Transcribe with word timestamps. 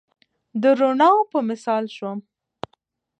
د 0.61 0.63
روڼاوو 0.79 1.29
په 1.31 1.39
مثال 1.49 1.83
شوم 1.95 2.17